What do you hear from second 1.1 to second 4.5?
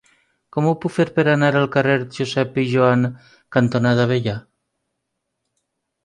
per anar al carrer Josep Pijoan cantonada Avellà?